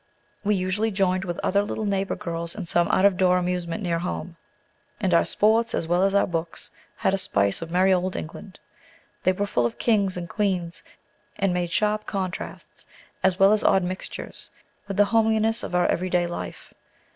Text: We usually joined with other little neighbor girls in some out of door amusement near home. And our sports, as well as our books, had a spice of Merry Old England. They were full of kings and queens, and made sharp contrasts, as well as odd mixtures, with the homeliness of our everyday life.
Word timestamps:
We 0.43 0.55
usually 0.55 0.89
joined 0.89 1.25
with 1.25 1.39
other 1.43 1.61
little 1.61 1.85
neighbor 1.85 2.15
girls 2.15 2.55
in 2.55 2.65
some 2.65 2.87
out 2.87 3.05
of 3.05 3.17
door 3.17 3.37
amusement 3.37 3.83
near 3.83 3.99
home. 3.99 4.35
And 4.99 5.13
our 5.13 5.23
sports, 5.23 5.75
as 5.75 5.87
well 5.87 6.01
as 6.01 6.15
our 6.15 6.25
books, 6.25 6.71
had 6.95 7.13
a 7.13 7.19
spice 7.19 7.61
of 7.61 7.69
Merry 7.69 7.93
Old 7.93 8.15
England. 8.15 8.57
They 9.21 9.31
were 9.31 9.45
full 9.45 9.67
of 9.67 9.77
kings 9.77 10.17
and 10.17 10.27
queens, 10.27 10.81
and 11.37 11.53
made 11.53 11.69
sharp 11.69 12.07
contrasts, 12.07 12.87
as 13.21 13.37
well 13.37 13.53
as 13.53 13.63
odd 13.63 13.83
mixtures, 13.83 14.49
with 14.87 14.97
the 14.97 15.05
homeliness 15.05 15.61
of 15.61 15.75
our 15.75 15.85
everyday 15.85 16.25
life. 16.25 16.73